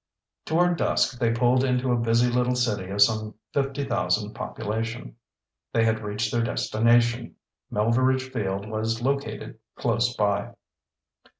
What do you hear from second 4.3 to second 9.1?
population. They had reached their destination. Melveredge Field was